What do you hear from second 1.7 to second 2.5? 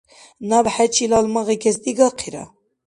дигахъира.